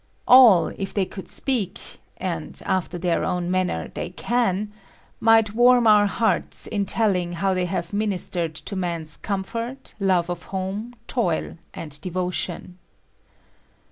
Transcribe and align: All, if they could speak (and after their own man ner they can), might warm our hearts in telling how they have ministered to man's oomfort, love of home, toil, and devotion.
All, 0.27 0.69
if 0.79 0.95
they 0.95 1.05
could 1.05 1.29
speak 1.29 1.79
(and 2.17 2.59
after 2.65 2.97
their 2.97 3.23
own 3.23 3.51
man 3.51 3.67
ner 3.67 3.87
they 3.89 4.09
can), 4.09 4.73
might 5.19 5.53
warm 5.53 5.85
our 5.85 6.07
hearts 6.07 6.65
in 6.65 6.87
telling 6.87 7.33
how 7.33 7.53
they 7.53 7.65
have 7.65 7.93
ministered 7.93 8.55
to 8.55 8.75
man's 8.75 9.19
oomfort, 9.19 9.93
love 9.99 10.27
of 10.27 10.41
home, 10.49 10.95
toil, 11.05 11.55
and 11.75 12.01
devotion. 12.01 12.79